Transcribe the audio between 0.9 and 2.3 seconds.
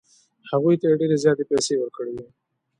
ډېرې زیاتې پیسې ورکړې وې.